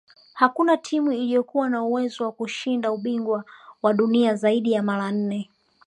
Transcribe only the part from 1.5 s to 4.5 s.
na uwezo wa kushinda ubingwa wa dunia